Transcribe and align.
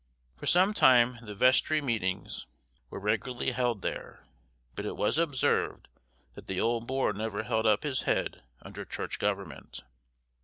For 0.35 0.47
some 0.47 0.73
time 0.73 1.19
the 1.21 1.35
vestry 1.35 1.79
meetings 1.79 2.47
were 2.89 2.99
regularly 2.99 3.51
held 3.51 3.83
there, 3.83 4.25
but 4.73 4.83
it 4.83 4.97
was 4.97 5.19
observed 5.19 5.89
that 6.33 6.47
the 6.47 6.59
old 6.59 6.87
Boar 6.87 7.13
never 7.13 7.43
held 7.43 7.67
up 7.67 7.83
his 7.83 8.01
head 8.01 8.41
under 8.63 8.83
church 8.83 9.19
government. 9.19 9.83